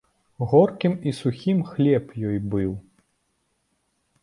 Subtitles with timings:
[0.53, 2.71] Горкім і сухім хлеб ёй быў.